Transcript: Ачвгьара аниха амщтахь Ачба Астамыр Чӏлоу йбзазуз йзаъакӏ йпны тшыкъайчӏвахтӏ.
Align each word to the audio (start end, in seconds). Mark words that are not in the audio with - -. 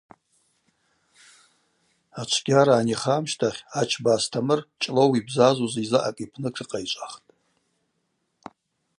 Ачвгьара 2.21 2.73
аниха 2.79 3.13
амщтахь 3.17 3.61
Ачба 3.79 4.11
Астамыр 4.17 4.59
Чӏлоу 4.81 5.11
йбзазуз 5.19 5.73
йзаъакӏ 5.83 6.21
йпны 6.23 6.49
тшыкъайчӏвахтӏ. 6.53 7.27